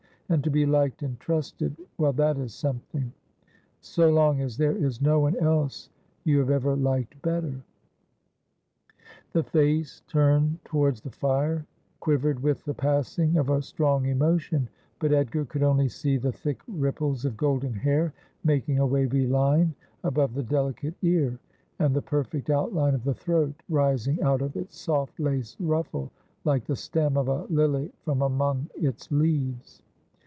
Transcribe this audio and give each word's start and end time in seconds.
And 0.31 0.41
to 0.45 0.49
be 0.49 0.65
liked 0.65 1.03
and 1.03 1.19
trusted 1.19 1.75
well, 1.97 2.13
that 2.13 2.37
is 2.37 2.53
something. 2.53 3.11
So 3.81 4.09
long 4.09 4.39
as 4.39 4.55
there 4.55 4.77
is 4.77 5.01
no 5.01 5.19
one 5.19 5.35
else 5.35 5.89
you 6.23 6.39
have 6.39 6.49
ever 6.49 6.73
liked 6.73 7.21
better' 7.21 7.61
The 9.33 9.43
face 9.43 10.03
turned 10.07 10.59
towards 10.63 11.01
the 11.01 11.11
fire 11.11 11.65
quivered 11.99 12.39
with 12.41 12.63
the 12.63 12.73
passing 12.73 13.35
of 13.35 13.49
a 13.49 13.61
strong 13.61 14.05
emotion, 14.05 14.69
but 14.99 15.11
Edgar 15.11 15.43
could 15.43 15.63
only 15.63 15.89
see 15.89 16.15
the 16.15 16.31
thick 16.31 16.61
ripples 16.65 17.25
of 17.25 17.35
golden 17.35 17.73
hair 17.73 18.13
making 18.45 18.79
a 18.79 18.87
wavy 18.87 19.27
line 19.27 19.75
above 20.05 20.33
the 20.33 20.43
delicate 20.43 20.95
ear, 21.01 21.39
and 21.79 21.93
the 21.93 22.01
perf 22.01 22.33
act 22.39 22.49
outline 22.49 22.95
of 22.95 23.03
the 23.03 23.13
throat, 23.13 23.55
rising 23.67 24.21
out 24.21 24.41
of 24.41 24.55
its 24.55 24.77
soft 24.77 25.19
lace 25.19 25.57
rufi3e 25.61 26.09
like 26.45 26.63
the 26.63 26.75
stem 26.77 27.17
of 27.17 27.27
a 27.27 27.43
lily 27.49 27.91
from 28.05 28.21
among 28.21 28.69
its 28.75 29.11
leaves. 29.11 29.81